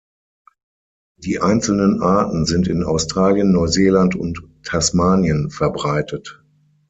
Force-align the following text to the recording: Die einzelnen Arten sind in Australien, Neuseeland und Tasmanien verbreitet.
Die 1.19 1.41
einzelnen 1.41 2.01
Arten 2.01 2.47
sind 2.47 2.67
in 2.67 2.83
Australien, 2.83 3.51
Neuseeland 3.51 4.15
und 4.15 4.39
Tasmanien 4.63 5.51
verbreitet. 5.51 6.43